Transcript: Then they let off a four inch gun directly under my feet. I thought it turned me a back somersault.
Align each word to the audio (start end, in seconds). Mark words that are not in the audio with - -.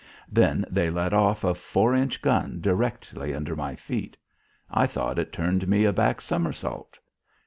Then 0.31 0.65
they 0.67 0.89
let 0.89 1.13
off 1.13 1.43
a 1.43 1.53
four 1.53 1.93
inch 1.93 2.23
gun 2.23 2.59
directly 2.59 3.35
under 3.35 3.55
my 3.55 3.75
feet. 3.75 4.17
I 4.71 4.87
thought 4.87 5.19
it 5.19 5.31
turned 5.31 5.67
me 5.67 5.83
a 5.85 5.93
back 5.93 6.21
somersault. 6.21 6.97